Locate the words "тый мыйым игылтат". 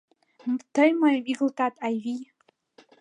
0.73-1.73